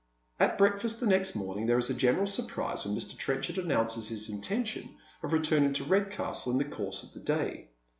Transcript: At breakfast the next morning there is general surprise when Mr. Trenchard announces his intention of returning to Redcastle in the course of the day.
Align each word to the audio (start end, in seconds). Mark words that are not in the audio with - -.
At 0.39 0.57
breakfast 0.57 0.99
the 0.99 1.05
next 1.05 1.35
morning 1.35 1.67
there 1.67 1.77
is 1.77 1.89
general 1.89 2.25
surprise 2.25 2.85
when 2.87 2.97
Mr. 2.97 3.15
Trenchard 3.15 3.59
announces 3.59 4.07
his 4.07 4.31
intention 4.31 4.97
of 5.21 5.31
returning 5.31 5.73
to 5.73 5.83
Redcastle 5.83 6.51
in 6.51 6.57
the 6.57 6.65
course 6.65 7.03
of 7.03 7.13
the 7.13 7.19
day. 7.19 7.69